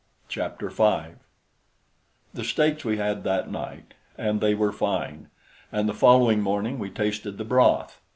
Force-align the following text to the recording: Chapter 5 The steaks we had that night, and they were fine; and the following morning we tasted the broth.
Chapter 0.27 0.71
5 0.71 1.17
The 2.33 2.43
steaks 2.43 2.83
we 2.83 2.97
had 2.97 3.23
that 3.23 3.51
night, 3.51 3.93
and 4.17 4.41
they 4.41 4.55
were 4.55 4.71
fine; 4.71 5.29
and 5.71 5.87
the 5.87 5.93
following 5.93 6.41
morning 6.41 6.79
we 6.79 6.89
tasted 6.89 7.37
the 7.37 7.45
broth. 7.45 8.01